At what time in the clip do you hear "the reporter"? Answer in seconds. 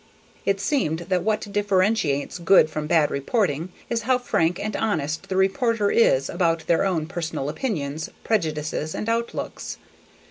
5.29-5.91